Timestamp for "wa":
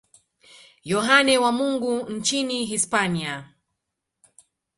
1.37-1.51